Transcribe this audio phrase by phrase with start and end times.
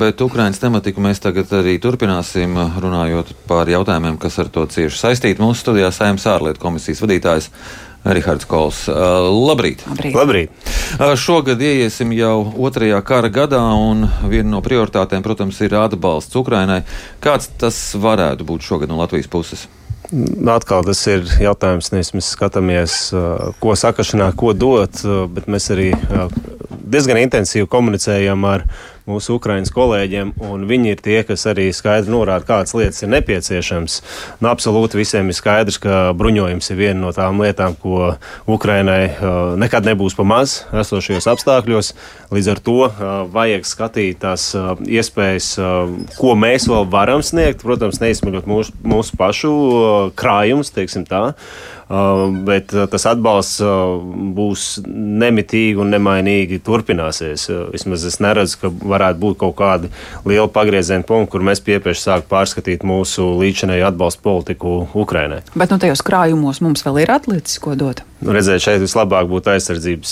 [0.00, 5.42] Bet Ukraiņas tematiku mēs tagad arī turpināsim, runājot par jautājumiem, kas ar to cieši saistīti.
[5.42, 7.50] Mūsu studijā Saimnes ārlietu komisijas vadītājs
[8.04, 8.86] Rihards Kols.
[8.88, 9.82] Uh, labrīt!
[9.90, 10.14] Labrīt.
[10.16, 10.70] Labrīt.
[10.96, 16.80] Uh, šogad ieiesim jau otrajā kara gadā, un viena no prioritātēm, protams, ir atbalsts Ukrainai.
[17.20, 19.66] Kāds tas varētu būt šogad no Latvijas puses?
[20.48, 25.04] Atkal tas ir jautājums, nevis mēs skatāmies, uh, ko sakašanā, ko dot,
[25.36, 25.92] bet mēs arī
[26.90, 28.64] diezgan intensīvi komunicējam ar
[29.10, 33.98] mūsu ukraiņu kolēģiem, un viņi ir tie, kas arī skaidri norāda, kādas lietas ir nepieciešams.
[34.40, 38.14] Nu, absolūti visiem ir skaidrs, ka bruņojums ir viena no tām lietām, ko
[38.50, 41.92] Ukrainai uh, nekad nebūs pa maz esošajos apstākļos.
[42.30, 47.64] Līdz ar to uh, vajag skatīt tās uh, iespējas, uh, ko mēs vēl varam sniegt.
[47.66, 49.84] Protams, neizsmeļot mūsu, mūsu pašu uh,
[50.16, 51.30] krājumus, teiksim tā.
[51.90, 53.98] Uh, bet uh, tas atbalsts uh,
[54.36, 57.48] būs nemitīgi un nemainīgi turpināsies.
[57.72, 59.90] Vismaz es neredzu, ka varētu būt kaut kādi
[60.28, 65.42] lieli pagrieziena punkti, kur mēs piepieši sāk pārskatīt mūsu līdzinēju atbalstu politiku Ukrainai.
[65.56, 68.04] Bet no tajos krājumos mums vēl ir atlicis ko dot.
[68.20, 70.10] Nu, redzēt, šeit vislabāk būtu aizsardzības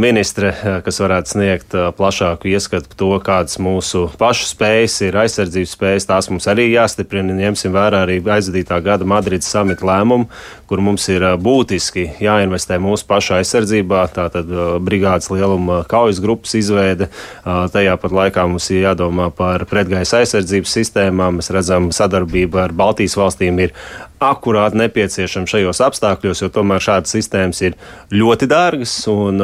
[0.00, 6.08] ministre, kas varētu sniegt plašāku ieskatu par to, kādas mūsu pašu spējas ir aizsardzības spējas.
[6.08, 7.36] Tās mums arī jāstiprina.
[7.36, 10.30] Ņemsim vērā arī aizvadītā gada Madrides samita lēmumu,
[10.72, 14.06] kur mums ir būtiski jāinvestē mūsu pašu aizsardzībā.
[14.16, 14.48] Tātad
[14.80, 17.10] brigādes lieluma kaujas grupas izveide.
[17.44, 21.42] Tajā pat laikā mums ir jādomā par pretgaisa aizsardzības sistēmām.
[21.42, 23.76] Mēs redzam, sadarbība ar Baltijas valstīm ir
[24.20, 27.76] akurāti nepieciešama šajos apstākļos, jo tomēr šādas sistēmas ir
[28.12, 29.40] ļoti dārgas un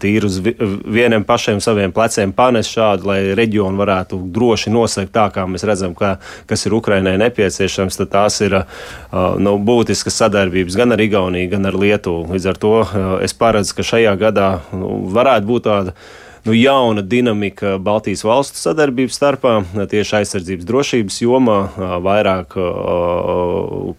[0.00, 5.26] tīri uz vi vieniem pašiem saviem pleciem panes šādu, lai reģionu varētu droši nosegt tā,
[5.34, 6.16] kā mēs redzam, ka,
[6.50, 7.98] kas ir Ukrainai nepieciešams.
[8.00, 8.60] Tad tās ir
[9.12, 12.30] nu, būtiskas sadarbības gan ar Igauniju, gan ar Lietuvu.
[12.30, 12.74] Līdz ar to
[13.26, 15.96] es paredzu, ka šajā gadā nu, varētu būt tāda
[16.46, 19.54] nu, jauna dinamika Baltijas valstu sadarbības starpā,
[19.90, 21.58] tieši aizsardzības drošības jomā,
[22.04, 22.58] vairāk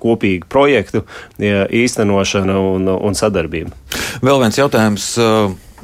[0.02, 1.06] kopīgu projektu
[1.40, 3.76] īstenošana un, un sadarbība.
[4.22, 5.12] Vēl viens jautājums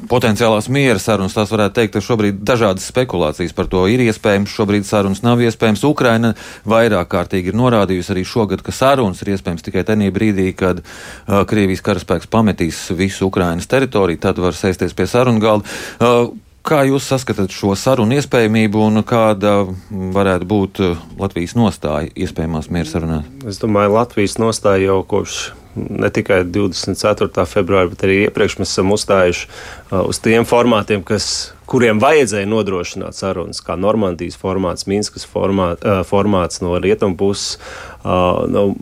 [0.06, 1.34] potenciālās miera sarunas.
[1.34, 4.52] Tās varētu teikt, ka šobrīd dažādas spekulācijas par to ir iespējams.
[4.54, 5.84] Šobrīd sarunas nav iespējams.
[5.88, 6.34] Ukraina
[6.68, 11.42] vairāk kārtīgi ir norādījusi arī šogad, ka sarunas ir iespējams tikai tajā brīdī, kad uh,
[11.48, 14.22] Krievijas karaspēks pametīs visu Ukrainas teritoriju.
[14.22, 15.78] Tad var sēsties pie sarunu galda.
[15.98, 16.30] Uh,
[16.66, 22.90] Kā jūs saskatāt šo sarunu iespējamību un kāda varētu būt uh, Latvijas nostāja iespējamās miera
[22.90, 23.28] sarunās?
[23.48, 25.38] Es domāju, Latvijas nostāja jau kopš
[25.78, 27.44] ne tikai 24.
[27.46, 33.16] februāra, bet arī iepriekš mēs esam uzstājuši uh, uz tiem formātiem, kas, kuriem vajadzēja nodrošināt
[33.16, 37.56] sarunas, kā Normandijas formāts, Minskas formāt, uh, formāts no rietumu puses.
[38.04, 38.72] Nu,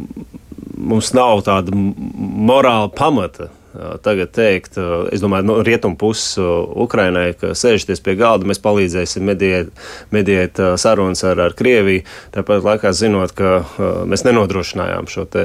[0.77, 3.49] mums nav tāda morāla pamata
[4.05, 4.79] tagad teikt,
[5.13, 9.73] es domāju, no rietumu puses Ukrainai, ka sēžaties pie galda, mēs palīdzēsim mediēt,
[10.15, 12.05] mediēt sarunas ar, ar Krieviju.
[12.35, 13.67] Tāpat laikā zinot, ka
[14.09, 15.45] mēs nenodrošinājām šo te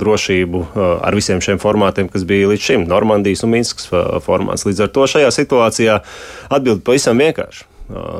[0.00, 0.66] drošību
[1.00, 3.90] ar visiem šiem formātiem, kas bija līdz šim- Normandijas un Minskas
[4.26, 4.66] formāts.
[4.68, 6.00] Līdz ar to šajā situācijā
[6.50, 7.69] atbild pavisam vienkārši.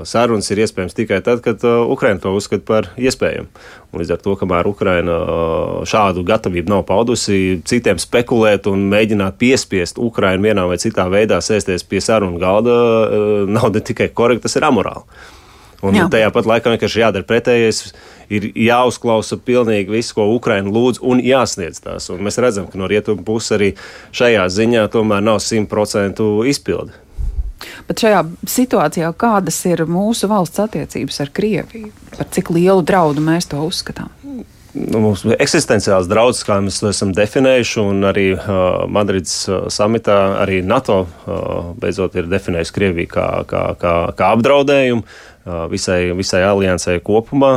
[0.09, 3.49] Sarunas ir iespējams tikai tad, kad Ukraina to uzskata par iespējamu.
[3.97, 5.17] Līdz ar to, kamēr Ukraina
[5.89, 11.87] šādu gatavību nav paudusi, citiem spekulēt un mēģināt piespiest Ukrainu vienā vai citā veidā sēsties
[11.87, 12.79] pie sarunu galda,
[13.51, 15.07] nav ne tikai korekti, tas ir amorāli.
[15.81, 16.07] Un Jā.
[16.13, 17.93] tajā pat laikā vienkārši jādara pretējais.
[18.31, 22.11] Ir jāuzklausa pilnīgi viss, ko Ukraina lūdz, un jāsniedz tās.
[22.13, 23.71] Un mēs redzam, ka no rietumu puses arī
[24.15, 26.95] šajā ziņā tomēr nav simtprocentu izpildi.
[27.89, 31.93] Bet šajā situācijā kādas ir mūsu valsts attiecības ar Krieviju?
[32.17, 34.11] Par cik lielu draudu mēs to uzskatām?
[34.71, 39.65] Nu, mums ir eksistenciāls draudz, kā mēs to esam definējuši, un arī uh, Madrides uh,
[39.73, 46.13] samitā arī NATO uh, beidzot ir definējis Krieviju kā, kā, kā, kā apdraudējumu uh, visai,
[46.15, 47.57] visai aliansai kopumā.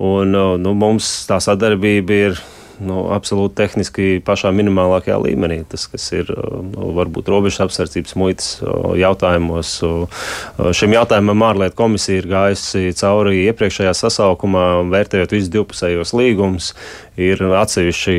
[0.00, 2.40] Un, uh, nu, mums tā sadarbība ir
[2.82, 5.60] nu, absolūti tehniski pašā minimālākajā līmenī.
[5.70, 8.50] Tas, kas ir nu, varbūt robežas apsardzības muitas
[8.98, 9.76] jautājumos,
[10.74, 16.72] šim jautājumam ārlietu komisija ir gājusi cauri iepriekšējā sasaukumā, vērtējot visus divpusējos līgumus.
[17.14, 18.14] Ir atsevišķi,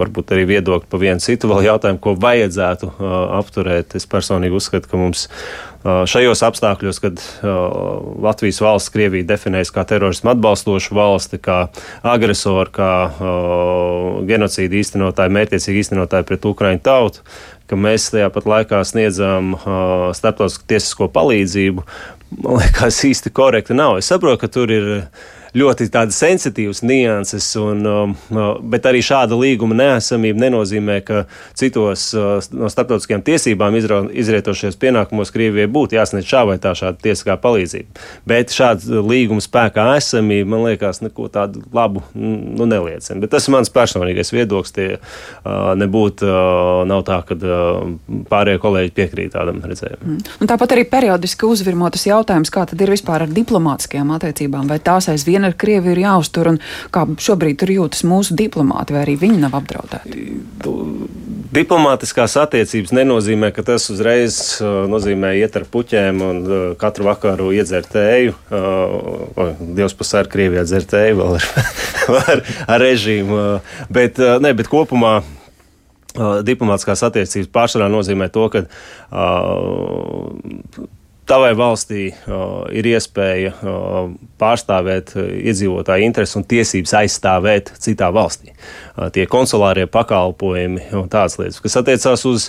[0.00, 2.94] varbūt arī viedokļi par vienu citu vēl jautājumu, ko vajadzētu
[3.36, 3.98] apturēt.
[3.98, 5.26] Es personīgi uzskatu, ka mums
[6.08, 7.22] šajos apstākļos, kad
[8.22, 11.58] Latvijas valsts Krievija definējas kā terorismu atbalstošu valsti, kā
[12.06, 12.90] agresoru, kā
[14.28, 17.24] genocīdu īstenotāju, mērķiecīgi īstenotāju pret Ukraiņu tautu,
[17.68, 19.56] ka mēs tajā pat laikā sniedzam
[20.16, 21.84] starptautisku tiesisko palīdzību,
[22.44, 23.98] man liekas, īsti korekti nav.
[24.00, 24.88] Es saprotu, ka tur ir
[25.56, 28.14] ļoti sensitīvas nianses, un, um,
[28.70, 31.24] bet arī šāda līguma neesamība nenozīmē, ka
[31.58, 32.10] citos
[32.52, 38.04] no starptautiskajām tiesībām izrietošajos pienākumos Krievijai būtu jāsniedz šā vai tā šāda tiesiskā palīdzība.
[38.28, 43.20] Bet šāda līguma spēkā esamība, man liekas, neko tādu labu nu, neliecina.
[43.22, 44.74] Bet tas ir mans personīgais viedoklis.
[44.78, 44.88] Tie
[45.78, 46.28] nebūtu,
[46.88, 47.36] nav tā, ka
[48.30, 50.18] pārējie kolēģi piekrīt tādam redzējumam.
[50.18, 50.48] Mm.
[50.48, 55.37] Tāpat arī periodiski uzvirmotas jautājums, kā tad ir vispār ar diplomātiskajām attiecībām, vai tās aizvien
[55.46, 56.58] ar Krieviju ir jāuztur, un
[56.94, 60.24] kā šobrīd tur jūtas mūsu diplomāti, vai arī viņi nav apdraudēti?
[61.54, 67.46] Diplomātiskās attiecības nenozīmē, ka tas uzreiz uh, nozīmē iet ar puķēm un uh, katru vakaru
[67.56, 68.32] iedzert tēju.
[68.50, 71.44] Uh, Dievs pasēr Krievijā dzert tēju vēl ar,
[72.20, 72.38] ar,
[72.68, 73.34] ar režīmu.
[73.92, 74.12] Bet,
[74.42, 75.14] ne, bet kopumā
[76.18, 78.68] diplomātiskās attiecības pārsvarā nozīmē to, ka uh,
[81.28, 84.10] tavai valstī uh, ir iespēja uh,
[84.40, 88.54] pārstāvēt uh, iedzīvotāju intereses un tiesības aizstāvēt citā valstī.
[88.96, 92.48] Uh, tie konsulārie pakalpojumi un tādas lietas, kas attiecās uz,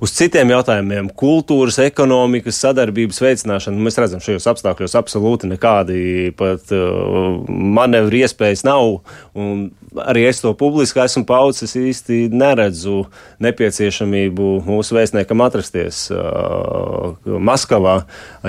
[0.00, 3.82] uz citiem jautājumiem, kultūras, ekonomikas, sadarbības veicināšanu.
[3.86, 9.00] Mēs redzam, šajos apstākļos absolūti nekādi pat uh, manevru iespējas nav.
[9.38, 9.68] Un
[10.06, 13.04] arī es to publiski esmu paucis, īsti neredzu
[13.42, 16.89] nepieciešamību mūsu vēstniekam atrasties uh,
[17.24, 17.96] Maskavā.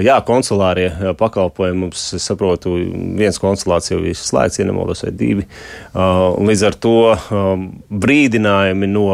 [0.02, 2.76] Jā, konsulārie pakalpojumi mums, es saprotu,
[3.20, 5.48] viens konsulāts jau ir slēgts, ja nemaldos, vai divi.
[5.94, 9.10] Uh, līdz ar to um, brīdinājumi no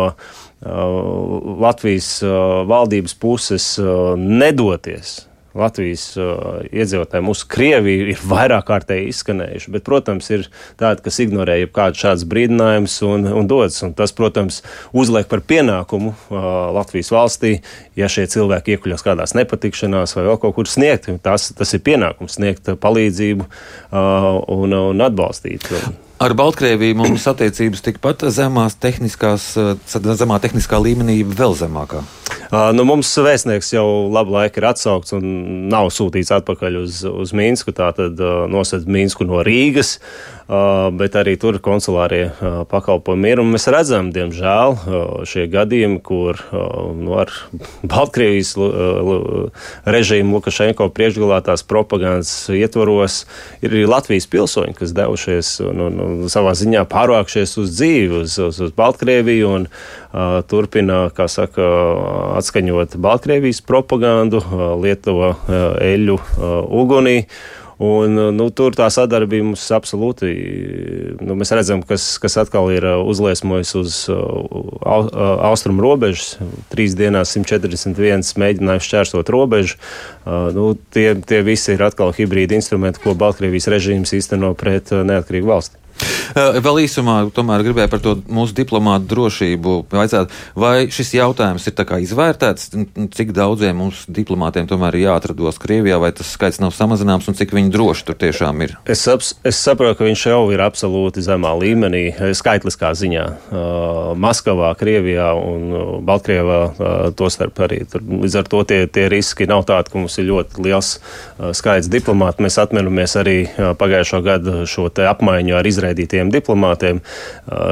[0.57, 2.23] Latvijas
[2.65, 3.75] valdības puses
[4.17, 5.26] nedoties
[5.57, 9.73] Latvijas uh, iedzīvotājiem uz Krieviju ir vairāk kārtēji izskanējuši.
[9.73, 10.47] Bet, protams, ir
[10.79, 13.79] tādi, kas ignorē jebkādu šādus brīdinājumus un, un dodas.
[13.85, 14.61] Un tas, protams,
[14.95, 17.57] uzliek par pienākumu uh, Latvijas valstī,
[17.97, 21.09] ja šie cilvēki iekuļās kādās nepatikšanās vai vēl kaut kur sniegt.
[21.25, 25.69] Tas, tas ir pienākums sniegt palīdzību uh, un, un atbalstīt.
[26.17, 29.51] Ar Baltkrieviju mums attiecības tikpat zemās tehniskās,
[29.93, 32.01] zemā tehniskā līmenī, vēl zemākā.
[32.47, 35.25] Nu, mums vēstnieks jau labu laiku ir atsaukts un
[35.71, 37.73] nav sūtīts atpakaļ uz, uz Mīnsku.
[37.75, 39.97] Tātad uh, nosēdz Mīnsku no Rīgas.
[40.47, 42.29] Bet arī tur konsulārie
[42.71, 43.41] pakalpojumi ir.
[43.43, 44.77] Mēs redzam, diemžēl,
[45.27, 46.39] šie gadījumi, kur
[46.95, 47.33] nu, ar
[47.91, 48.53] Baltkrievijas
[49.83, 53.25] režīmu Lukašenko priekšgalātās propagandas ietvaros
[53.59, 58.63] ir arī Latvijas pilsoņi, kas devušies nu, nu, savā ziņā pārvākšies uz dzīvi, uz, uz,
[58.69, 61.67] uz Baltkrieviju un uh, turpina, kā saka,
[62.37, 64.41] atskaņot Baltkrievijas propagandu,
[64.81, 65.35] Lietuva
[65.83, 66.19] eļu
[66.81, 67.21] ugunī.
[67.77, 70.31] Un, nu, tur tā sadarbība mums absolūti,
[71.21, 75.11] nu, mēs redzam, kas, kas atkal ir uzliesmojis uz uh,
[75.45, 76.39] austrumu robežas.
[76.73, 79.77] Trīs dienās 141 mēģinājums šķērsot robežu.
[80.25, 85.77] Nu, tie, tie visi ir atkal hibrīdi instrumenti, ko Baltkrievijas režīms īsteno pret neatkarīgu valsti.
[86.37, 91.75] Eh, vēl īsumā, tomēr gribēju par to mūsu diplomātu drošību vaicāt, vai šis jautājums ir
[92.03, 92.69] izvērtēts,
[93.15, 97.53] cik daudziem mūsu diplomātiem tomēr ir jāatrados Krievijā, vai tas skaits nav samazināms un cik
[97.55, 98.75] viņi droši tur tiešām ir?
[98.85, 103.25] Es, ap, es saprotu, ka viņš jau ir absolūti zemā līmenī, eh, skaitliskā ziņā.
[103.47, 107.81] Uh, Maskavā, Krievijā un Baltkrievā uh, to starp arī.
[107.89, 111.49] Tur, līdz ar to tie, tie riski nav tādi, ka mums ir ļoti liels uh,
[111.57, 112.43] skaits diplomātu.
[112.45, 113.37] Mēs atminamies arī
[113.79, 117.01] pagājušo gadu šo apmaiņu ar izraidītiem izraidītiem diplomātiem.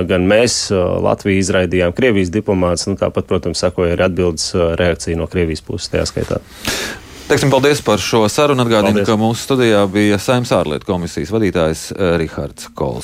[0.10, 5.62] Gan mēs, Latvija, izraidījām Krievijas diplomātus, nu, tāpat, protams, sakoja arī atbildes reakcija no Krievijas
[5.62, 6.42] puses tajā skaitā.
[7.26, 8.62] Teiksim, paldies par šo sarunu.
[8.62, 11.88] Atgādinu, ka mūsu studijā bija Saimnes ārlietu komisijas vadītājs
[12.22, 12.94] Rihards Kols.